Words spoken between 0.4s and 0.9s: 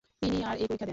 আর এই পরীক্ষা দেননি।